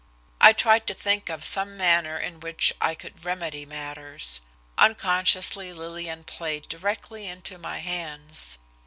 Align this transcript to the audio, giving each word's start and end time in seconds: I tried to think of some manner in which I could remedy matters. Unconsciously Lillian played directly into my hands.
I 0.41 0.51
tried 0.51 0.87
to 0.87 0.95
think 0.95 1.29
of 1.29 1.45
some 1.45 1.77
manner 1.77 2.17
in 2.17 2.39
which 2.39 2.73
I 2.81 2.95
could 2.95 3.23
remedy 3.23 3.67
matters. 3.67 4.41
Unconsciously 4.75 5.71
Lillian 5.73 6.23
played 6.23 6.67
directly 6.67 7.27
into 7.27 7.59
my 7.59 7.77
hands. 7.77 8.57